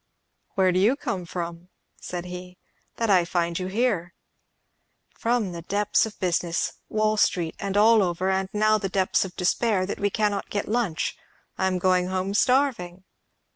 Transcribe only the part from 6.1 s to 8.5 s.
business Wall Street and all over; and